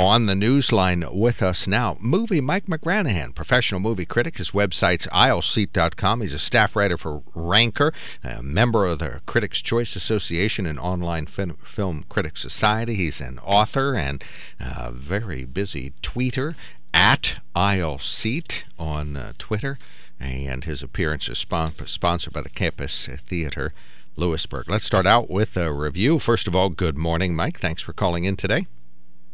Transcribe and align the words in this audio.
On 0.00 0.24
the 0.24 0.32
newsline 0.32 1.12
with 1.12 1.42
us 1.42 1.66
now, 1.66 1.98
movie 2.00 2.40
Mike 2.40 2.64
McGranaghan, 2.64 3.34
professional 3.34 3.82
movie 3.82 4.06
critic. 4.06 4.38
His 4.38 4.52
website's 4.52 5.06
aisleseat.com. 5.08 6.22
He's 6.22 6.32
a 6.32 6.38
staff 6.38 6.74
writer 6.74 6.96
for 6.96 7.22
Ranker, 7.34 7.92
a 8.24 8.42
member 8.42 8.86
of 8.86 9.00
the 9.00 9.20
Critics' 9.26 9.60
Choice 9.60 9.94
Association 9.96 10.64
and 10.64 10.80
Online 10.80 11.26
Film 11.26 12.06
Critics 12.08 12.40
Society. 12.40 12.94
He's 12.94 13.20
an 13.20 13.40
author 13.40 13.94
and 13.94 14.24
a 14.58 14.90
very 14.90 15.44
busy 15.44 15.92
tweeter 16.00 16.56
at 16.94 17.36
Aisle 17.54 17.98
Seat 17.98 18.64
on 18.78 19.18
uh, 19.18 19.34
Twitter, 19.36 19.76
and 20.18 20.64
his 20.64 20.82
appearance 20.82 21.28
is 21.28 21.36
sponsored 21.36 22.32
by 22.32 22.40
the 22.40 22.48
Campus 22.48 23.06
Theater 23.06 23.74
Lewisburg. 24.16 24.70
Let's 24.70 24.84
start 24.84 25.04
out 25.04 25.28
with 25.28 25.58
a 25.58 25.70
review. 25.70 26.18
First 26.18 26.48
of 26.48 26.56
all, 26.56 26.70
good 26.70 26.96
morning, 26.96 27.36
Mike. 27.36 27.60
Thanks 27.60 27.82
for 27.82 27.92
calling 27.92 28.24
in 28.24 28.36
today. 28.36 28.66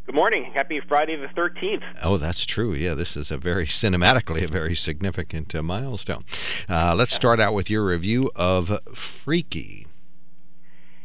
Good 0.07 0.14
morning. 0.14 0.52
Happy 0.54 0.80
Friday 0.86 1.16
the 1.16 1.27
13th. 1.27 1.82
Oh, 2.04 2.16
that's 2.16 2.46
true. 2.46 2.73
Yeah, 2.73 2.95
this 2.95 3.16
is 3.16 3.33
a 3.33 3.37
very 3.37 3.66
cinematically 3.66 4.45
a 4.45 4.46
very 4.46 4.77
significant 4.77 5.52
uh, 5.52 5.65
milestone. 5.65 6.23
Uh, 6.69 6.95
let's 6.96 7.10
start 7.10 7.41
out 7.41 7.55
with 7.55 7.69
your 7.69 7.84
review 7.84 8.30
of 8.37 8.79
Freaky. 8.95 9.88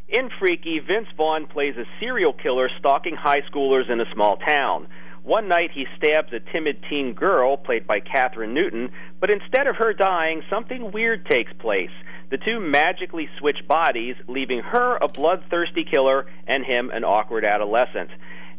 In 0.07 0.29
Freaky, 0.37 0.77
Vince 0.77 1.07
Vaughn 1.17 1.47
plays 1.47 1.77
a 1.77 1.85
serial 1.99 2.31
killer 2.31 2.69
stalking 2.77 3.15
high 3.15 3.41
schoolers 3.41 3.89
in 3.89 3.99
a 3.99 4.13
small 4.13 4.37
town. 4.37 4.87
One 5.23 5.47
night 5.47 5.71
he 5.73 5.87
stabs 5.97 6.31
a 6.31 6.39
timid 6.39 6.85
teen 6.87 7.15
girl, 7.15 7.57
played 7.57 7.87
by 7.87 8.01
Kathryn 8.01 8.53
Newton, 8.53 8.91
but 9.19 9.31
instead 9.31 9.65
of 9.65 9.77
her 9.77 9.93
dying, 9.93 10.43
something 10.47 10.91
weird 10.91 11.25
takes 11.25 11.53
place. 11.53 11.89
The 12.29 12.37
two 12.37 12.59
magically 12.59 13.29
switch 13.39 13.67
bodies, 13.67 14.15
leaving 14.27 14.59
her 14.59 14.97
a 14.97 15.07
bloodthirsty 15.07 15.85
killer 15.85 16.27
and 16.45 16.63
him 16.63 16.91
an 16.91 17.03
awkward 17.03 17.45
adolescent. 17.45 18.11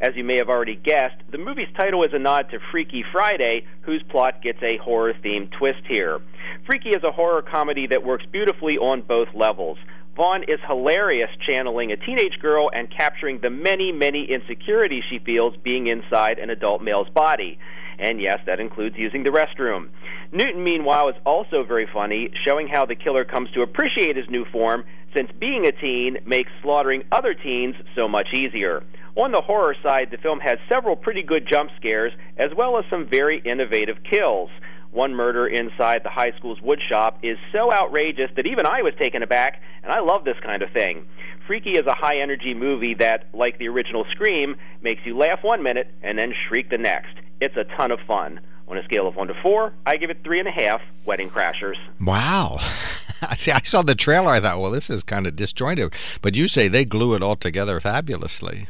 As 0.02 0.16
you 0.16 0.24
may 0.24 0.36
have 0.38 0.48
already 0.48 0.74
guessed, 0.74 1.14
the 1.30 1.38
movie's 1.38 1.72
title 1.76 2.02
is 2.02 2.10
a 2.12 2.18
nod 2.18 2.50
to 2.50 2.58
Freaky 2.72 3.04
Friday, 3.12 3.64
whose 3.82 4.02
plot 4.10 4.42
gets 4.42 4.58
a 4.60 4.76
horror 4.78 5.14
themed 5.24 5.52
twist 5.52 5.82
here. 5.86 6.18
Freaky 6.66 6.88
is 6.88 7.04
a 7.04 7.12
horror 7.12 7.40
comedy 7.40 7.86
that 7.86 8.02
works 8.02 8.24
beautifully 8.32 8.76
on 8.78 9.02
both 9.02 9.28
levels. 9.32 9.78
Vaughn 10.16 10.42
is 10.48 10.58
hilarious 10.66 11.30
channeling 11.46 11.92
a 11.92 11.96
teenage 11.96 12.36
girl 12.40 12.68
and 12.74 12.90
capturing 12.90 13.38
the 13.40 13.48
many, 13.48 13.92
many 13.92 14.24
insecurities 14.28 15.04
she 15.08 15.20
feels 15.20 15.54
being 15.62 15.86
inside 15.86 16.40
an 16.40 16.50
adult 16.50 16.82
male's 16.82 17.08
body. 17.10 17.56
And 18.00 18.20
yes, 18.20 18.40
that 18.46 18.58
includes 18.58 18.96
using 18.98 19.22
the 19.22 19.30
restroom. 19.30 19.90
Newton, 20.32 20.64
meanwhile, 20.64 21.10
is 21.10 21.16
also 21.24 21.62
very 21.62 21.86
funny, 21.94 22.28
showing 22.44 22.66
how 22.66 22.86
the 22.86 22.96
killer 22.96 23.24
comes 23.24 23.52
to 23.52 23.62
appreciate 23.62 24.16
his 24.16 24.28
new 24.28 24.44
form, 24.46 24.82
since 25.14 25.30
being 25.38 25.64
a 25.64 25.72
teen 25.72 26.18
makes 26.26 26.50
slaughtering 26.60 27.04
other 27.12 27.34
teens 27.34 27.76
so 27.94 28.08
much 28.08 28.34
easier. 28.34 28.82
On 29.14 29.30
the 29.30 29.42
horror 29.42 29.76
side, 29.82 30.08
the 30.10 30.16
film 30.16 30.40
has 30.40 30.58
several 30.68 30.96
pretty 30.96 31.22
good 31.22 31.46
jump 31.46 31.70
scares, 31.76 32.12
as 32.38 32.50
well 32.56 32.78
as 32.78 32.84
some 32.88 33.06
very 33.06 33.40
innovative 33.40 33.98
kills. 34.08 34.48
One 34.90 35.14
murder 35.14 35.46
inside 35.46 36.02
the 36.02 36.10
high 36.10 36.32
school's 36.38 36.60
woodshop 36.60 37.16
is 37.22 37.38
so 37.50 37.72
outrageous 37.72 38.30
that 38.36 38.46
even 38.46 38.66
I 38.66 38.82
was 38.82 38.94
taken 38.98 39.22
aback, 39.22 39.60
and 39.82 39.92
I 39.92 40.00
love 40.00 40.24
this 40.24 40.38
kind 40.42 40.62
of 40.62 40.70
thing. 40.70 41.06
Freaky 41.46 41.72
is 41.72 41.86
a 41.86 41.94
high 41.94 42.20
energy 42.20 42.54
movie 42.54 42.94
that, 42.94 43.26
like 43.34 43.58
the 43.58 43.68
original 43.68 44.06
Scream, 44.12 44.56
makes 44.80 45.00
you 45.04 45.16
laugh 45.16 45.40
one 45.42 45.62
minute 45.62 45.88
and 46.02 46.18
then 46.18 46.32
shriek 46.48 46.70
the 46.70 46.78
next. 46.78 47.14
It's 47.40 47.56
a 47.56 47.64
ton 47.64 47.90
of 47.90 48.00
fun. 48.06 48.40
On 48.68 48.78
a 48.78 48.84
scale 48.84 49.06
of 49.06 49.16
one 49.16 49.28
to 49.28 49.34
four, 49.42 49.74
I 49.84 49.96
give 49.96 50.08
it 50.08 50.22
three 50.24 50.38
and 50.38 50.48
a 50.48 50.52
half 50.52 50.80
wedding 51.04 51.28
crashers. 51.28 51.76
Wow. 52.00 52.58
See, 53.34 53.50
I 53.50 53.60
saw 53.60 53.82
the 53.82 53.94
trailer. 53.94 54.30
I 54.30 54.40
thought, 54.40 54.60
well, 54.60 54.70
this 54.70 54.88
is 54.88 55.02
kind 55.02 55.26
of 55.26 55.36
disjointed. 55.36 55.94
But 56.22 56.36
you 56.36 56.48
say 56.48 56.68
they 56.68 56.84
glue 56.84 57.14
it 57.14 57.22
all 57.22 57.36
together 57.36 57.80
fabulously. 57.80 58.68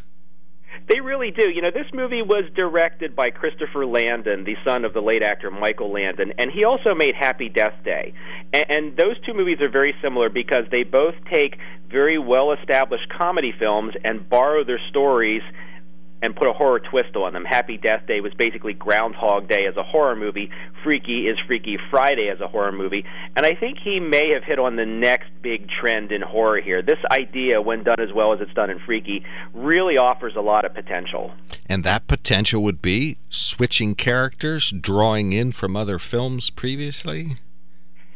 They 0.92 1.00
really 1.00 1.30
do. 1.30 1.48
You 1.48 1.62
know, 1.62 1.70
this 1.70 1.86
movie 1.94 2.20
was 2.20 2.44
directed 2.54 3.16
by 3.16 3.30
Christopher 3.30 3.86
Landon, 3.86 4.44
the 4.44 4.56
son 4.62 4.84
of 4.84 4.92
the 4.92 5.00
late 5.00 5.22
actor 5.22 5.50
Michael 5.50 5.90
Landon, 5.90 6.34
and 6.36 6.50
he 6.52 6.64
also 6.64 6.94
made 6.94 7.14
Happy 7.14 7.48
Death 7.48 7.72
Day. 7.82 8.12
And, 8.52 8.64
and 8.68 8.96
those 8.98 9.16
two 9.24 9.32
movies 9.32 9.62
are 9.62 9.70
very 9.70 9.94
similar 10.02 10.28
because 10.28 10.64
they 10.70 10.82
both 10.82 11.14
take 11.32 11.56
very 11.90 12.18
well 12.18 12.52
established 12.52 13.08
comedy 13.08 13.54
films 13.58 13.94
and 14.04 14.28
borrow 14.28 14.64
their 14.64 14.80
stories 14.90 15.40
and 16.22 16.36
put 16.36 16.48
a 16.48 16.52
horror 16.52 16.78
twist 16.78 17.16
on 17.16 17.32
them. 17.32 17.44
Happy 17.44 17.76
Death 17.76 18.06
Day 18.06 18.20
was 18.20 18.32
basically 18.34 18.72
Groundhog 18.72 19.48
Day 19.48 19.66
as 19.68 19.76
a 19.76 19.82
horror 19.82 20.14
movie. 20.14 20.50
Freaky 20.84 21.26
is 21.26 21.36
Freaky 21.46 21.76
Friday 21.90 22.30
as 22.32 22.40
a 22.40 22.46
horror 22.46 22.70
movie. 22.70 23.04
And 23.36 23.44
I 23.44 23.54
think 23.54 23.78
he 23.82 23.98
may 23.98 24.32
have 24.32 24.44
hit 24.44 24.60
on 24.60 24.76
the 24.76 24.86
next 24.86 25.30
big 25.42 25.68
trend 25.68 26.12
in 26.12 26.22
horror 26.22 26.60
here. 26.60 26.80
This 26.80 26.98
idea, 27.10 27.60
when 27.60 27.82
done 27.82 28.00
as 28.00 28.12
well 28.14 28.32
as 28.32 28.40
it's 28.40 28.54
done 28.54 28.70
in 28.70 28.78
Freaky, 28.78 29.24
really 29.52 29.98
offers 29.98 30.34
a 30.36 30.40
lot 30.40 30.64
of 30.64 30.72
potential. 30.72 31.32
And 31.68 31.82
that 31.84 32.06
potential 32.06 32.62
would 32.62 32.80
be 32.80 33.16
switching 33.28 33.96
characters, 33.96 34.70
drawing 34.70 35.32
in 35.32 35.50
from 35.50 35.76
other 35.76 35.98
films 35.98 36.50
previously? 36.50 37.32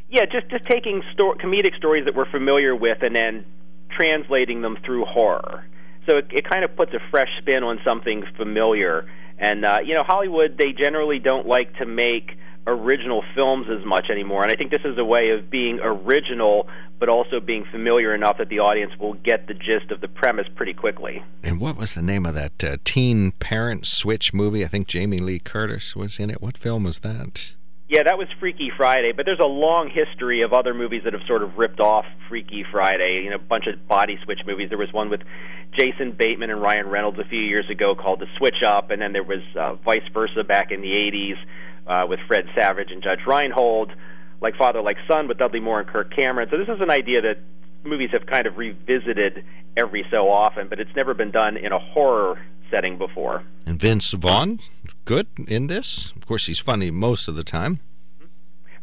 Yeah, 0.09 0.25
just 0.31 0.49
just 0.49 0.65
taking 0.65 1.03
sto- 1.12 1.34
comedic 1.34 1.77
stories 1.77 2.05
that 2.05 2.15
we're 2.15 2.31
familiar 2.31 2.77
with 2.77 3.03
and 3.03 3.17
then 3.17 3.44
translating 3.91 4.62
them 4.62 4.78
through 4.84 5.05
horror. 5.05 5.65
So 6.09 6.19
it, 6.19 6.27
it 6.31 6.49
kind 6.49 6.65
of 6.65 6.77
puts 6.77 6.93
a 6.94 7.00
fresh 7.11 7.28
spin 7.39 7.62
on 7.62 7.81
something 7.84 8.25
familiar. 8.37 9.06
And 9.39 9.65
uh, 9.65 9.78
you 9.84 9.94
know, 9.94 10.03
Hollywood 10.03 10.56
they 10.59 10.72
generally 10.72 11.19
don't 11.19 11.47
like 11.47 11.77
to 11.78 11.87
make 11.87 12.37
original 12.67 13.22
films 13.34 13.67
as 13.71 13.84
much 13.84 14.11
anymore. 14.11 14.43
And 14.43 14.50
I 14.50 14.56
think 14.56 14.71
this 14.71 14.84
is 14.84 14.99
a 14.99 15.05
way 15.05 15.31
of 15.31 15.49
being 15.50 15.78
original, 15.81 16.69
but 16.99 17.09
also 17.09 17.41
being 17.41 17.65
familiar 17.71 18.15
enough 18.15 18.39
that 18.39 18.49
the 18.49 18.59
audience 18.59 18.93
will 18.99 19.15
get 19.15 19.47
the 19.47 19.55
gist 19.55 19.91
of 19.91 20.00
the 20.00 20.09
premise 20.09 20.47
pretty 20.56 20.75
quickly. 20.75 21.22
And 21.43 21.61
what 21.61 21.77
was 21.77 21.94
the 21.94 22.03
name 22.03 22.27
of 22.27 22.34
that 22.34 22.65
uh, 22.65 22.77
teen 22.84 23.33
parent 23.33 23.87
switch 23.87 24.34
movie? 24.34 24.65
I 24.65 24.69
think 24.69 24.88
Jamie 24.88 25.19
Lee 25.19 25.38
Curtis 25.38 25.94
was 25.94 26.19
in 26.19 26.28
it. 26.28 26.43
What 26.43 26.59
film 26.59 26.84
was 26.84 27.00
that? 27.00 27.55
Yeah, 27.89 28.03
that 28.03 28.19
was 28.19 28.27
Freaky 28.41 28.73
Friday, 28.77 29.13
but 29.13 29.27
there's 29.27 29.39
a 29.39 29.47
long 29.47 29.89
history 29.91 30.43
of 30.43 30.53
other 30.53 30.75
movies 30.75 31.03
that 31.05 31.13
have 31.13 31.23
sort 31.29 31.45
of 31.45 31.57
ripped 31.57 31.79
off 31.79 32.05
Freaky 32.29 32.65
Friday. 32.73 33.23
You 33.23 33.31
know, 33.31 33.37
a 33.37 33.39
bunch 33.39 33.67
of 33.69 33.87
body 33.87 34.19
switch 34.25 34.41
movies. 34.45 34.71
There 34.71 34.79
was 34.79 34.93
one 34.93 35.09
with 35.09 35.21
Jason 35.79 36.11
Bateman 36.11 36.51
and 36.51 36.61
Ryan 36.61 36.89
Reynolds 36.89 37.19
a 37.21 37.29
few 37.29 37.41
years 37.41 37.71
ago 37.71 37.95
called 37.95 38.19
The 38.19 38.27
Switch 38.39 38.63
Up, 38.67 38.91
and 38.91 39.01
then 39.01 39.13
there 39.13 39.23
was 39.23 39.43
uh, 39.55 39.75
vice 39.85 40.03
versa 40.13 40.43
back 40.43 40.73
in 40.73 40.81
the 40.81 40.89
80s 40.89 41.37
uh, 41.87 42.07
with 42.09 42.19
Fred 42.27 42.47
Savage 42.57 42.91
and 42.91 43.05
Judge 43.05 43.21
Reinhold, 43.25 43.93
like 44.41 44.57
Father 44.57 44.83
Like 44.83 44.97
Son 45.07 45.29
with 45.29 45.39
Dudley 45.39 45.61
Moore 45.61 45.79
and 45.79 45.89
Kirk 45.89 46.13
Cameron. 46.13 46.49
So 46.51 46.59
this 46.59 46.69
is 46.69 46.81
an 46.81 46.91
idea 46.91 47.23
that 47.23 47.39
movies 47.85 48.11
have 48.13 48.27
kind 48.27 48.49
of 48.49 48.57
revisited 48.57 49.45
every 49.77 50.05
so 50.11 50.29
often, 50.29 50.67
but 50.69 50.81
it's 50.81 50.95
never 50.97 51.15
been 51.15 51.31
done 51.31 51.57
in 51.57 51.71
a 51.71 51.79
horror 51.79 52.37
setting 52.71 52.99
before. 52.99 53.43
And 53.65 53.81
Vince 53.81 54.12
Vaughn, 54.12 54.60
good 55.04 55.27
in 55.49 55.66
this. 55.66 56.12
Of 56.12 56.27
course, 56.27 56.47
he's 56.47 56.60
funny 56.60 56.91
most 56.91 57.28
of 57.28 57.34
the 57.34 57.44
time. 57.44 57.81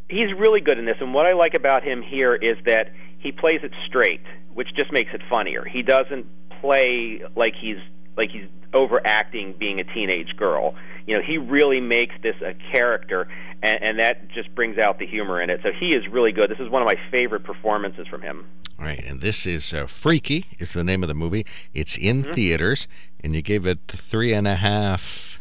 He's 0.09 0.33
really 0.37 0.61
good 0.61 0.77
in 0.77 0.85
this, 0.85 0.97
and 0.99 1.13
what 1.13 1.25
I 1.25 1.33
like 1.33 1.53
about 1.53 1.83
him 1.83 2.01
here 2.01 2.35
is 2.35 2.57
that 2.65 2.91
he 3.19 3.31
plays 3.31 3.61
it 3.63 3.71
straight, 3.87 4.21
which 4.53 4.67
just 4.75 4.91
makes 4.91 5.11
it 5.13 5.21
funnier. 5.29 5.63
He 5.65 5.81
doesn't 5.81 6.27
play 6.61 7.21
like 7.35 7.53
he's 7.59 7.77
like 8.17 8.31
he's 8.31 8.47
overacting 8.73 9.53
being 9.57 9.79
a 9.79 9.83
teenage 9.83 10.35
girl. 10.37 10.75
You 11.05 11.15
know, 11.15 11.21
he 11.21 11.37
really 11.37 11.81
makes 11.81 12.15
this 12.21 12.35
a 12.41 12.53
character, 12.71 13.27
and, 13.61 13.79
and 13.81 13.99
that 13.99 14.29
just 14.29 14.53
brings 14.55 14.77
out 14.77 14.99
the 14.99 15.07
humor 15.07 15.41
in 15.41 15.49
it. 15.49 15.59
So 15.63 15.69
he 15.77 15.95
is 15.95 16.07
really 16.07 16.31
good. 16.31 16.49
This 16.49 16.59
is 16.59 16.69
one 16.69 16.81
of 16.81 16.85
my 16.85 16.97
favorite 17.11 17.43
performances 17.43 18.07
from 18.07 18.21
him. 18.21 18.45
All 18.79 18.85
right, 18.85 19.03
and 19.05 19.21
this 19.21 19.45
is 19.45 19.73
uh, 19.73 19.85
Freaky. 19.85 20.45
Is 20.59 20.73
the 20.73 20.83
name 20.83 21.03
of 21.03 21.09
the 21.09 21.13
movie. 21.13 21.45
It's 21.73 21.97
in 21.97 22.23
mm-hmm. 22.23 22.33
theaters, 22.33 22.87
and 23.19 23.35
you 23.35 23.41
gave 23.41 23.65
it 23.65 23.79
three 23.87 24.33
and 24.33 24.47
a 24.47 24.55
half 24.55 25.32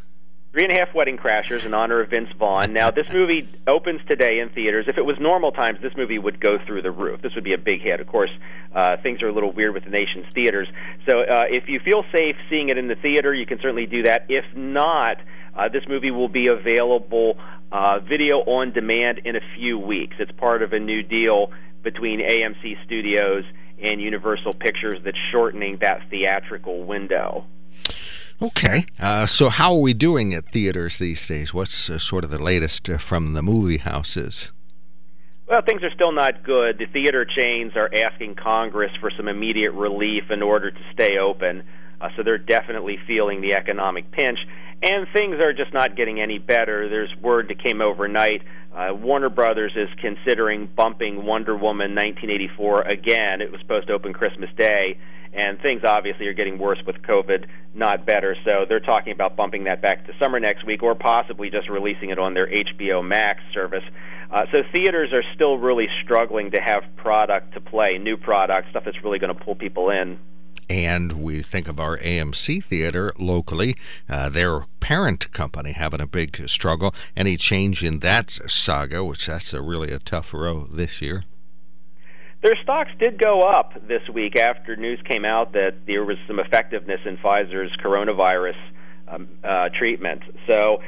Three 0.53 0.65
and 0.65 0.73
a 0.73 0.75
Half 0.75 0.95
Wedding 0.95 1.17
Crashers 1.17 1.65
in 1.65 1.73
honor 1.73 2.03
of 2.03 2.11
Vince 2.11 2.29
Vaughn. 2.39 2.75
Now, 2.75 2.91
this 2.91 3.07
movie 3.11 3.49
opens 3.67 4.03
today 4.07 4.39
in 4.39 4.51
theaters. 4.51 4.85
If 4.87 4.99
it 4.99 5.03
was 5.07 5.17
normal 5.19 5.51
times, 5.51 5.79
this 5.81 5.95
movie 5.97 6.19
would 6.19 6.41
go 6.41 6.59
through 6.67 6.83
the 6.83 6.91
roof. 6.91 7.23
This 7.23 7.35
would 7.35 7.43
be 7.43 7.55
a 7.55 7.59
big 7.59 7.81
hit. 7.81 8.01
Of 8.01 8.07
course, 8.07 8.29
uh, 8.75 8.99
things 9.03 9.23
are 9.23 9.29
a 9.29 9.33
little 9.33 9.51
weird 9.51 9.73
with 9.73 9.85
the 9.85 9.91
nation's 9.91 10.27
theaters. 10.35 10.69
So, 11.09 11.23
uh, 11.23 11.45
if 11.49 11.71
you 11.71 11.81
feel 11.81 12.05
safe 12.13 12.37
seeing 12.51 12.69
it 12.69 12.77
in 12.77 12.87
the 12.87 12.97
theater, 12.97 13.33
you 13.33 13.47
can 13.47 13.61
certainly 13.61 13.87
do 13.87 14.03
that. 14.03 14.27
If 14.29 14.45
not, 14.55 15.23
uh, 15.57 15.71
this 15.71 15.85
movie 15.89 16.11
will 16.11 16.29
be 16.29 16.49
available 16.49 17.39
uh, 17.73 18.01
video 18.01 18.41
on 18.41 18.73
demand 18.73 19.23
in 19.25 19.37
a 19.37 19.43
few 19.57 19.79
weeks. 19.79 20.17
It's 20.19 20.33
part 20.33 20.63
of 20.63 20.75
a 20.75 20.79
new 20.79 21.03
deal 21.03 21.51
between 21.83 22.21
AMC 22.21 22.85
Studios 22.85 23.45
and 23.83 24.03
Universal 24.03 24.53
Pictures 24.53 24.99
that's 25.03 25.17
shortening 25.31 25.79
that 25.81 26.11
theatrical 26.11 26.85
window. 26.85 27.47
Okay. 28.41 28.87
Uh, 28.99 29.27
so, 29.27 29.49
how 29.49 29.75
are 29.75 29.81
we 29.81 29.95
doing 29.95 30.35
at 30.35 30.51
theaters 30.53 30.99
these 30.99 31.27
days? 31.27 31.53
What's 31.53 31.91
uh, 31.91 31.99
sort 31.99 32.25
of 32.25 32.31
the 32.31 32.43
latest 32.43 32.89
uh, 32.89 32.99
from 32.99 33.35
the 33.35 33.43
movie 33.43 33.79
houses? 33.79 34.53
Well, 35.49 35.61
things 35.63 35.83
are 35.83 35.91
still 35.95 36.13
not 36.13 36.45
good. 36.45 36.79
The 36.79 36.87
theater 36.87 37.27
chains 37.27 37.73
are 37.77 37.91
asking 37.95 38.37
Congress 38.37 38.93
for 39.01 39.11
some 39.17 39.29
immediate 39.29 39.73
relief 39.73 40.31
in 40.31 40.43
order 40.43 40.71
to 40.71 40.81
stay 40.93 41.19
open. 41.19 41.65
Uh, 42.01 42.09
so 42.17 42.23
they're 42.23 42.39
definitely 42.39 42.99
feeling 43.07 43.41
the 43.43 43.55
economic 43.55 44.11
pinch. 44.11 44.39
And 44.83 45.07
things 45.13 45.37
are 45.41 45.53
just 45.53 45.73
not 45.73 45.95
getting 45.95 46.21
any 46.21 46.39
better. 46.39 46.89
There's 46.89 47.15
word 47.21 47.49
that 47.49 47.63
came 47.63 47.81
overnight. 47.81 48.43
Uh, 48.75 48.95
Warner 48.95 49.29
Brothers 49.29 49.73
is 49.77 49.89
considering 50.01 50.67
bumping 50.67 51.25
Wonder 51.25 51.55
Woman 51.55 51.95
1984 51.95 52.83
again. 52.83 53.41
It 53.41 53.53
was 53.53 53.61
supposed 53.61 53.87
to 53.89 53.93
open 53.93 54.13
Christmas 54.13 54.51
Day 54.57 54.99
and 55.33 55.61
things 55.61 55.83
obviously 55.85 56.27
are 56.27 56.35
getting 56.35 56.59
worse 56.59 56.81
with 56.87 56.97
COVID, 57.03 57.47
not 57.75 58.05
better. 58.05 58.37
So 58.45 58.67
they're 58.69 58.81
talking 58.81 59.13
about 59.13 59.37
bumping 59.37 59.65
that 59.65 59.81
back 59.81 60.07
to 60.07 60.13
summer 60.19 60.39
next 60.39 60.67
week, 60.67 60.83
or 60.83 60.95
possibly 60.95 61.51
just 61.51 61.69
releasing 61.69 62.11
it 62.11 62.19
on 62.19 62.35
their 62.35 62.47
HBO 62.47 63.07
Max 63.07 63.41
service. 63.53 63.85
Uh, 64.31 64.47
so 64.51 64.63
theaters 64.75 65.13
are 65.13 65.23
still 65.35 65.59
really 65.59 65.89
struggling 66.03 66.51
to 66.51 66.61
have 66.61 66.83
product 66.97 67.55
to 67.55 67.61
play, 67.61 67.99
new 67.99 68.17
product, 68.17 68.71
stuff 68.71 68.85
that's 68.85 69.03
really 69.03 69.19
going 69.19 69.35
to 69.35 69.45
pull 69.45 69.55
people 69.55 69.91
in. 69.91 70.19
And 70.71 71.13
we 71.13 71.43
think 71.43 71.69
of 71.69 71.79
our 71.79 71.99
AMC 71.99 72.65
theater 72.65 73.13
locally, 73.19 73.77
uh, 74.09 74.31
their 74.31 74.65
parent 74.81 75.31
company 75.33 75.73
having 75.73 76.01
a 76.01 76.07
big 76.07 76.49
struggle. 76.49 76.95
Any 77.15 77.37
change 77.37 77.85
in 77.85 77.99
that 77.99 78.31
saga, 78.31 79.05
which 79.05 79.27
that's 79.27 79.53
a 79.53 79.61
really 79.61 79.93
a 79.93 79.99
tough 79.99 80.33
row 80.33 80.67
this 80.67 81.03
year? 81.03 81.25
Their 82.43 82.57
stocks 82.63 82.91
did 82.99 83.19
go 83.19 83.43
up 83.43 83.75
this 83.87 84.03
week 84.13 84.37
after 84.37 84.75
news 84.75 85.01
came 85.09 85.25
out 85.25 85.53
that 85.53 85.87
there 85.87 86.05
was 86.05 86.17
some 86.27 86.41
effectiveness 86.41 87.01
in 87.07 87.17
Pfizer's 87.17 87.71
coronavirus 87.83 88.57
um, 89.07 89.29
uh, 89.45 89.69
treatment. 89.79 90.23
So 90.49 90.83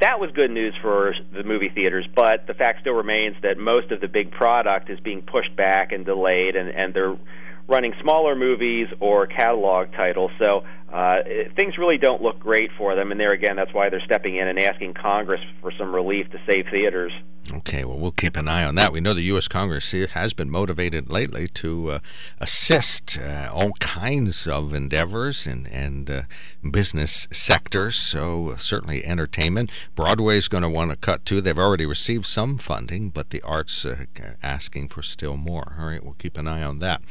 that 0.00 0.18
was 0.18 0.30
good 0.34 0.50
news 0.50 0.74
for 0.80 1.14
the 1.32 1.44
movie 1.44 1.68
theaters, 1.68 2.06
but 2.14 2.46
the 2.46 2.54
fact 2.54 2.80
still 2.80 2.94
remains 2.94 3.36
that 3.42 3.58
most 3.58 3.90
of 3.90 4.00
the 4.00 4.08
big 4.08 4.30
product 4.30 4.88
is 4.88 4.98
being 5.00 5.20
pushed 5.20 5.54
back 5.54 5.92
and 5.92 6.06
delayed, 6.06 6.56
and, 6.56 6.70
and 6.70 6.94
they're 6.94 7.16
running 7.66 7.94
smaller 8.02 8.34
movies 8.34 8.88
or 9.00 9.26
catalog 9.26 9.92
titles. 9.92 10.30
So 10.38 10.64
uh, 10.92 11.22
things 11.56 11.76
really 11.78 11.98
don't 11.98 12.22
look 12.22 12.38
great 12.38 12.70
for 12.78 12.94
them. 12.94 13.10
And 13.10 13.18
there 13.18 13.32
again, 13.32 13.56
that's 13.56 13.72
why 13.72 13.88
they're 13.90 14.04
stepping 14.04 14.36
in 14.36 14.46
and 14.46 14.58
asking 14.58 14.94
Congress 14.94 15.40
for 15.60 15.72
some 15.72 15.94
relief 15.94 16.30
to 16.30 16.38
save 16.46 16.66
theaters. 16.70 17.12
Okay, 17.52 17.84
well, 17.84 17.98
we'll 17.98 18.10
keep 18.10 18.36
an 18.36 18.48
eye 18.48 18.64
on 18.64 18.74
that. 18.76 18.90
We 18.90 19.00
know 19.00 19.12
the 19.12 19.22
U.S. 19.22 19.48
Congress 19.48 19.92
has 19.92 20.32
been 20.32 20.48
motivated 20.48 21.10
lately 21.10 21.46
to 21.48 21.90
uh, 21.90 21.98
assist 22.40 23.18
uh, 23.18 23.50
all 23.52 23.72
kinds 23.80 24.46
of 24.46 24.72
endeavors 24.72 25.46
and, 25.46 25.68
and 25.68 26.10
uh, 26.10 26.22
business 26.70 27.28
sectors. 27.30 27.96
So, 27.96 28.54
certainly 28.56 29.04
entertainment. 29.04 29.70
Broadway 29.94 30.38
is 30.38 30.48
going 30.48 30.62
to 30.62 30.70
want 30.70 30.90
to 30.90 30.96
cut 30.96 31.26
too. 31.26 31.42
They've 31.42 31.58
already 31.58 31.84
received 31.84 32.24
some 32.24 32.56
funding, 32.56 33.10
but 33.10 33.28
the 33.28 33.42
arts 33.42 33.84
uh, 33.84 34.06
asking 34.42 34.88
for 34.88 35.02
still 35.02 35.36
more. 35.36 35.76
All 35.78 35.88
right, 35.88 36.02
we'll 36.02 36.14
keep 36.14 36.38
an 36.38 36.48
eye 36.48 36.62
on 36.62 36.78
that. 36.78 37.02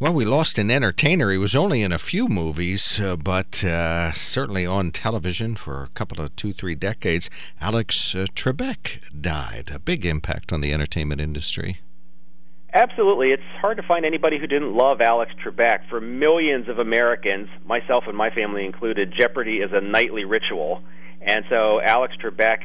Well, 0.00 0.12
we 0.12 0.24
lost 0.24 0.58
an 0.58 0.70
entertainer. 0.70 1.30
He 1.30 1.38
was 1.38 1.54
only 1.54 1.82
in 1.82 1.92
a 1.92 1.98
few 1.98 2.28
movies, 2.28 3.00
uh, 3.00 3.16
but 3.16 3.64
uh, 3.64 4.12
certainly 4.12 4.66
on 4.66 4.90
television 4.90 5.56
for 5.56 5.84
a 5.84 5.88
couple 5.88 6.20
of 6.20 6.36
two, 6.36 6.52
three 6.52 6.74
decades. 6.74 7.30
Alex 7.60 8.14
Trebek 8.14 9.00
died 9.20 9.70
a 9.72 9.78
big 9.78 10.04
impact 10.04 10.52
on 10.52 10.60
the 10.60 10.72
entertainment 10.72 11.20
industry. 11.20 11.80
Absolutely. 12.76 13.30
It's 13.30 13.42
hard 13.60 13.78
to 13.78 13.82
find 13.82 14.04
anybody 14.04 14.38
who 14.38 14.46
didn't 14.46 14.74
love 14.74 15.00
Alex 15.00 15.32
Trebek. 15.42 15.88
For 15.88 15.98
millions 15.98 16.68
of 16.68 16.78
Americans, 16.78 17.48
myself 17.64 18.04
and 18.06 18.14
my 18.14 18.28
family 18.28 18.66
included, 18.66 19.14
Jeopardy 19.18 19.58
is 19.58 19.70
a 19.72 19.80
nightly 19.80 20.26
ritual. 20.26 20.82
And 21.22 21.46
so 21.48 21.80
Alex 21.80 22.14
Trebek 22.22 22.58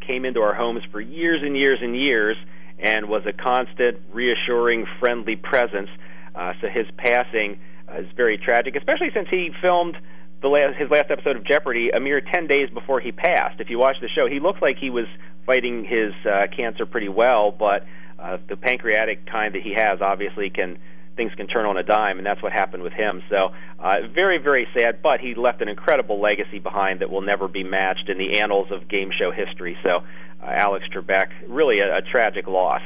came 0.00 0.24
into 0.24 0.40
our 0.40 0.54
homes 0.54 0.82
for 0.90 1.00
years 1.00 1.40
and 1.44 1.56
years 1.56 1.78
and 1.80 1.96
years 1.96 2.36
and 2.80 3.08
was 3.08 3.22
a 3.26 3.32
constant, 3.32 4.00
reassuring, 4.12 4.86
friendly 4.98 5.36
presence. 5.36 5.88
Uh, 6.34 6.52
so 6.60 6.68
his 6.68 6.86
passing 6.96 7.58
uh, 7.88 8.00
is 8.00 8.06
very 8.16 8.38
tragic, 8.38 8.76
especially 8.76 9.10
since 9.12 9.28
he 9.30 9.50
filmed 9.60 9.96
the 10.42 10.48
last, 10.48 10.76
his 10.76 10.90
last 10.90 11.10
episode 11.10 11.36
of 11.36 11.44
Jeopardy 11.44 11.90
a 11.90 12.00
mere 12.00 12.20
10 12.20 12.46
days 12.46 12.68
before 12.70 13.00
he 13.00 13.12
passed. 13.12 13.60
If 13.60 13.70
you 13.70 13.78
watch 13.78 13.96
the 14.00 14.08
show, 14.08 14.26
he 14.28 14.40
looks 14.40 14.60
like 14.60 14.76
he 14.78 14.90
was 14.90 15.06
fighting 15.46 15.84
his 15.84 16.12
uh, 16.26 16.46
cancer 16.54 16.86
pretty 16.86 17.08
well, 17.08 17.50
but 17.50 17.86
uh, 18.18 18.38
the 18.48 18.56
pancreatic 18.56 19.26
kind 19.26 19.54
that 19.54 19.62
he 19.62 19.74
has 19.74 20.00
obviously 20.00 20.50
can 20.50 20.78
things 21.16 21.32
can 21.36 21.46
turn 21.46 21.64
on 21.64 21.76
a 21.76 21.82
dime, 21.82 22.18
and 22.18 22.26
that's 22.26 22.42
what 22.42 22.52
happened 22.52 22.82
with 22.82 22.92
him. 22.92 23.22
So, 23.30 23.50
uh, 23.78 23.96
very, 24.12 24.38
very 24.38 24.66
sad, 24.74 25.00
but 25.02 25.20
he 25.20 25.34
left 25.34 25.62
an 25.62 25.68
incredible 25.68 26.20
legacy 26.20 26.58
behind 26.58 27.00
that 27.00 27.10
will 27.10 27.20
never 27.20 27.46
be 27.46 27.62
matched 27.62 28.08
in 28.08 28.18
the 28.18 28.38
annals 28.38 28.72
of 28.72 28.88
game 28.88 29.10
show 29.16 29.30
history. 29.30 29.76
So, 29.82 30.02
uh, 30.42 30.46
Alex 30.46 30.86
Trebek, 30.92 31.28
really 31.48 31.78
a, 31.80 31.98
a 31.98 32.02
tragic 32.02 32.46
loss. 32.46 32.82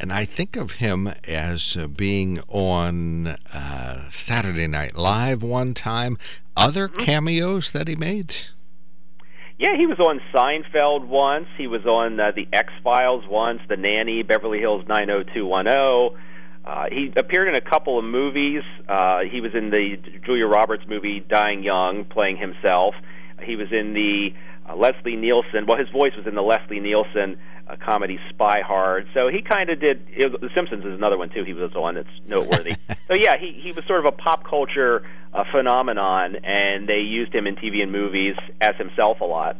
And 0.00 0.12
I 0.12 0.24
think 0.24 0.56
of 0.56 0.72
him 0.72 1.08
as 1.26 1.76
uh, 1.76 1.88
being 1.88 2.40
on 2.48 3.26
uh, 3.26 4.08
Saturday 4.10 4.68
Night 4.68 4.96
Live 4.96 5.42
one 5.42 5.74
time. 5.74 6.18
Other 6.56 6.88
mm-hmm. 6.88 7.04
cameos 7.04 7.72
that 7.72 7.88
he 7.88 7.96
made? 7.96 8.34
Yeah, 9.58 9.76
he 9.76 9.86
was 9.86 9.98
on 9.98 10.20
Seinfeld 10.32 11.08
once. 11.08 11.48
He 11.56 11.66
was 11.66 11.84
on 11.84 12.20
uh, 12.20 12.30
the 12.30 12.46
X 12.52 12.72
Files 12.84 13.24
once, 13.28 13.60
The 13.68 13.76
Nanny, 13.76 14.22
Beverly 14.22 14.60
Hills 14.60 14.86
90210. 14.86 16.16
Uh, 16.64 16.84
he 16.92 17.12
appeared 17.16 17.48
in 17.48 17.56
a 17.56 17.60
couple 17.60 17.98
of 17.98 18.04
movies. 18.04 18.62
Uh, 18.88 19.20
he 19.20 19.40
was 19.40 19.54
in 19.54 19.70
the 19.70 19.96
Julia 20.24 20.46
Roberts 20.46 20.84
movie 20.86 21.18
Dying 21.18 21.64
Young, 21.64 22.04
playing 22.04 22.36
himself. 22.36 22.94
He 23.42 23.56
was 23.56 23.68
in 23.72 23.94
the 23.94 24.34
uh, 24.68 24.76
Leslie 24.76 25.16
Nielsen. 25.16 25.66
Well, 25.66 25.78
his 25.78 25.88
voice 25.88 26.12
was 26.16 26.26
in 26.26 26.34
the 26.34 26.42
Leslie 26.42 26.80
Nielsen 26.80 27.38
uh, 27.68 27.76
comedy 27.84 28.18
Spy 28.30 28.60
Hard. 28.62 29.08
So 29.14 29.28
he 29.28 29.42
kind 29.42 29.70
of 29.70 29.80
did. 29.80 30.06
It, 30.10 30.40
the 30.40 30.50
Simpsons 30.54 30.84
is 30.84 30.92
another 30.92 31.18
one 31.18 31.30
too. 31.30 31.44
He 31.44 31.52
was 31.52 31.72
on 31.74 31.94
that's 31.94 32.08
noteworthy. 32.26 32.74
so 33.08 33.14
yeah, 33.14 33.36
he 33.38 33.52
he 33.52 33.72
was 33.72 33.84
sort 33.86 34.00
of 34.00 34.06
a 34.06 34.12
pop 34.12 34.44
culture 34.44 35.02
uh, 35.32 35.44
phenomenon, 35.50 36.36
and 36.44 36.88
they 36.88 37.00
used 37.00 37.34
him 37.34 37.46
in 37.46 37.56
TV 37.56 37.82
and 37.82 37.92
movies 37.92 38.36
as 38.60 38.76
himself 38.76 39.20
a 39.20 39.24
lot. 39.24 39.56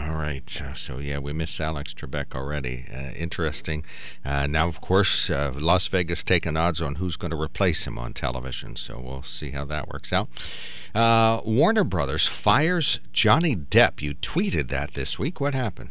All 0.00 0.14
right. 0.14 0.48
So, 0.48 0.98
yeah, 0.98 1.18
we 1.18 1.32
miss 1.32 1.60
Alex 1.60 1.92
Trebek 1.92 2.34
already. 2.34 2.86
Uh, 2.92 3.10
interesting. 3.10 3.84
Uh, 4.24 4.46
now, 4.46 4.66
of 4.66 4.80
course, 4.80 5.28
uh, 5.28 5.52
Las 5.54 5.88
Vegas 5.88 6.24
taking 6.24 6.56
odds 6.56 6.80
on 6.80 6.94
who's 6.96 7.16
going 7.16 7.32
to 7.32 7.40
replace 7.40 7.86
him 7.86 7.98
on 7.98 8.12
television. 8.12 8.76
So 8.76 8.98
we'll 8.98 9.22
see 9.22 9.50
how 9.50 9.64
that 9.66 9.88
works 9.88 10.12
out. 10.12 10.28
Uh, 10.94 11.40
Warner 11.44 11.84
Brothers 11.84 12.26
fires 12.26 13.00
Johnny 13.12 13.54
Depp. 13.54 14.00
You 14.00 14.14
tweeted 14.14 14.68
that 14.68 14.94
this 14.94 15.18
week. 15.18 15.40
What 15.40 15.54
happened? 15.54 15.90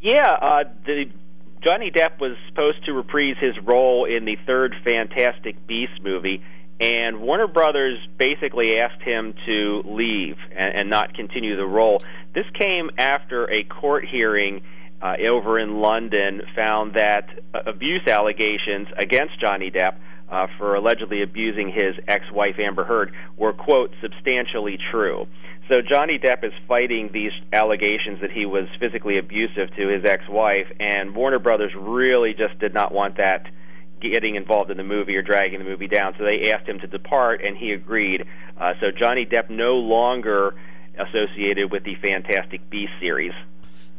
Yeah, 0.00 0.30
uh, 0.40 0.64
the 0.84 1.10
Johnny 1.66 1.90
Depp 1.90 2.20
was 2.20 2.36
supposed 2.48 2.84
to 2.84 2.92
reprise 2.92 3.36
his 3.40 3.58
role 3.64 4.04
in 4.04 4.24
the 4.24 4.36
third 4.46 4.76
Fantastic 4.84 5.66
Beasts 5.66 5.98
movie, 6.00 6.44
and 6.80 7.20
Warner 7.20 7.46
Brothers 7.46 7.98
basically 8.18 8.78
asked 8.78 9.02
him 9.02 9.34
to 9.46 9.82
leave 9.86 10.36
and, 10.54 10.80
and 10.80 10.90
not 10.90 11.14
continue 11.14 11.56
the 11.56 11.66
role. 11.66 12.02
This 12.34 12.44
came 12.54 12.90
after 12.98 13.50
a 13.50 13.64
court 13.64 14.04
hearing 14.04 14.62
uh, 15.00 15.14
over 15.28 15.58
in 15.58 15.80
London 15.80 16.42
found 16.54 16.94
that 16.94 17.28
uh, 17.54 17.60
abuse 17.66 18.06
allegations 18.06 18.88
against 18.98 19.40
Johnny 19.40 19.70
Depp 19.70 19.96
uh, 20.28 20.46
for 20.58 20.74
allegedly 20.74 21.22
abusing 21.22 21.68
his 21.68 21.94
ex-wife 22.08 22.56
Amber 22.58 22.84
Heard 22.84 23.12
were 23.36 23.52
quote 23.52 23.92
substantially 24.02 24.78
true. 24.90 25.26
So 25.70 25.82
Johnny 25.82 26.18
Depp 26.18 26.44
is 26.44 26.52
fighting 26.68 27.10
these 27.12 27.32
allegations 27.52 28.20
that 28.20 28.30
he 28.30 28.46
was 28.46 28.68
physically 28.78 29.18
abusive 29.18 29.74
to 29.76 29.88
his 29.88 30.04
ex-wife, 30.04 30.66
and 30.78 31.14
Warner 31.14 31.40
Brothers 31.40 31.72
really 31.76 32.34
just 32.34 32.58
did 32.58 32.72
not 32.72 32.92
want 32.92 33.16
that 33.16 33.46
getting 34.00 34.34
involved 34.34 34.70
in 34.70 34.76
the 34.76 34.84
movie 34.84 35.16
or 35.16 35.22
dragging 35.22 35.58
the 35.58 35.64
movie 35.64 35.88
down. 35.88 36.14
So 36.18 36.24
they 36.24 36.52
asked 36.52 36.68
him 36.68 36.78
to 36.80 36.86
depart, 36.86 37.42
and 37.44 37.56
he 37.56 37.72
agreed. 37.72 38.26
Uh, 38.58 38.74
so 38.80 38.90
Johnny 38.90 39.26
Depp 39.26 39.50
no 39.50 39.74
longer 39.74 40.54
associated 40.98 41.70
with 41.70 41.84
the 41.84 41.94
Fantastic 41.96 42.68
Beasts 42.70 42.94
series. 43.00 43.32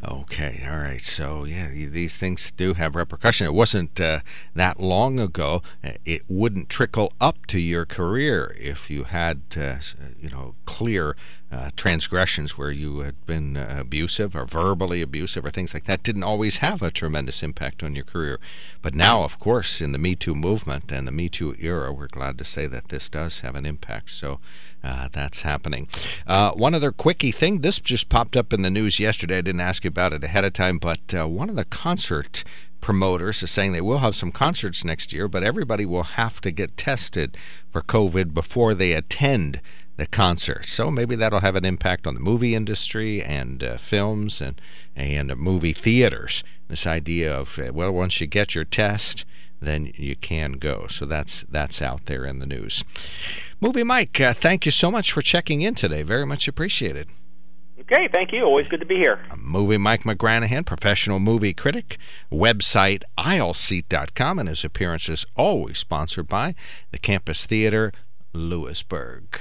Okay, 0.07 0.63
all 0.69 0.77
right. 0.77 1.01
So, 1.01 1.43
yeah, 1.43 1.69
these 1.69 2.17
things 2.17 2.51
do 2.51 2.75
have 2.75 2.95
repercussion. 2.95 3.47
It 3.47 3.53
wasn't 3.53 3.99
uh, 3.99 4.19
that 4.53 4.79
long 4.79 5.19
ago. 5.19 5.63
Uh, 5.83 5.91
it 6.05 6.21
wouldn't 6.27 6.69
trickle 6.69 7.11
up 7.19 7.47
to 7.47 7.59
your 7.59 7.85
career 7.85 8.55
if 8.59 8.91
you 8.91 9.05
had, 9.05 9.41
uh, 9.59 9.77
you 10.19 10.29
know, 10.29 10.53
clear 10.65 11.15
uh, 11.49 11.69
transgressions 11.77 12.57
where 12.57 12.71
you 12.71 12.99
had 12.99 13.25
been 13.25 13.55
uh, 13.55 13.77
abusive 13.79 14.35
or 14.35 14.45
verbally 14.45 15.01
abusive 15.01 15.45
or 15.45 15.49
things 15.49 15.73
like 15.73 15.85
that 15.85 16.03
didn't 16.03 16.23
always 16.23 16.57
have 16.57 16.81
a 16.81 16.91
tremendous 16.91 17.41
impact 17.41 17.83
on 17.83 17.95
your 17.95 18.03
career. 18.03 18.39
But 18.81 18.93
now, 18.93 19.23
of 19.23 19.39
course, 19.39 19.81
in 19.81 19.93
the 19.93 19.97
Me 19.97 20.13
Too 20.13 20.35
movement 20.35 20.91
and 20.91 21.07
the 21.07 21.11
Me 21.11 21.29
Too 21.29 21.55
era, 21.59 21.93
we're 21.93 22.07
glad 22.07 22.37
to 22.39 22.43
say 22.43 22.67
that 22.67 22.89
this 22.89 23.07
does 23.07 23.39
have 23.41 23.55
an 23.55 23.65
impact. 23.65 24.09
So 24.11 24.39
uh, 24.83 25.07
that's 25.11 25.43
happening. 25.43 25.87
Uh, 26.25 26.51
one 26.51 26.75
other 26.75 26.91
quickie 26.91 27.31
thing 27.31 27.61
this 27.61 27.79
just 27.79 28.09
popped 28.09 28.35
up 28.35 28.51
in 28.51 28.61
the 28.61 28.69
news 28.69 28.99
yesterday. 28.99 29.37
I 29.37 29.41
didn't 29.41 29.61
ask 29.61 29.85
you 29.85 29.89
about 29.89 30.13
it 30.13 30.23
ahead 30.25 30.43
of 30.43 30.53
time, 30.53 30.79
but 30.79 31.13
uh, 31.13 31.27
one 31.27 31.49
of 31.49 31.55
the 31.55 31.65
concert 31.65 32.43
promoters 32.81 33.41
is 33.41 33.51
saying 33.51 33.71
they 33.71 33.81
will 33.81 33.97
have 33.99 34.15
some 34.15 34.31
concerts 34.31 34.85
next 34.85 35.11
year, 35.13 35.27
but 35.27 35.43
everybody 35.43 35.85
will 35.85 36.03
have 36.03 36.39
to 36.41 36.51
get 36.51 36.77
tested 36.77 37.37
for 37.69 37.81
COVID 37.81 38.33
before 38.33 38.73
they 38.73 38.93
attend 38.93 39.61
the 39.97 40.05
concert. 40.05 40.65
So 40.65 40.89
maybe 40.89 41.15
that'll 41.15 41.41
have 41.41 41.55
an 41.55 41.65
impact 41.65 42.07
on 42.07 42.13
the 42.13 42.19
movie 42.19 42.55
industry 42.55 43.21
and 43.21 43.63
uh, 43.63 43.77
films 43.77 44.41
and 44.41 44.59
and 44.95 45.35
movie 45.35 45.73
theaters. 45.73 46.43
This 46.67 46.87
idea 46.87 47.35
of 47.35 47.59
uh, 47.59 47.73
well, 47.73 47.91
once 47.91 48.21
you 48.21 48.27
get 48.27 48.55
your 48.55 48.63
test, 48.63 49.25
then 49.59 49.91
you 49.95 50.15
can 50.15 50.53
go. 50.53 50.87
So 50.87 51.05
that's 51.05 51.41
that's 51.43 51.81
out 51.81 52.05
there 52.05 52.25
in 52.25 52.39
the 52.39 52.45
news. 52.45 52.83
Movie 53.59 53.83
Mike, 53.83 54.21
uh, 54.21 54.33
thank 54.33 54.65
you 54.65 54.71
so 54.71 54.91
much 54.91 55.11
for 55.11 55.21
checking 55.21 55.61
in 55.61 55.75
today. 55.75 56.03
Very 56.03 56.25
much 56.25 56.47
appreciated. 56.47 57.07
Okay, 57.79 58.09
thank 58.11 58.33
you. 58.33 58.43
Always 58.43 58.67
good 58.67 58.81
to 58.81 58.85
be 58.85 58.95
here. 58.95 59.19
Movie 59.37 59.77
Mike 59.77 60.03
McGranaghan, 60.03 60.65
professional 60.65 61.19
movie 61.19 61.53
critic, 61.53 61.97
website 62.31 63.03
aisleseat.com, 63.17 64.39
and 64.39 64.49
his 64.49 64.65
appearances 64.65 65.25
always 65.35 65.77
sponsored 65.77 66.27
by 66.27 66.53
the 66.91 66.97
Campus 66.97 67.45
Theater 67.45 67.93
Lewisburg. 68.33 69.39